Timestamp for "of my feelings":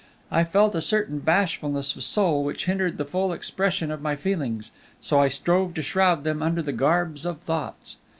3.91-4.71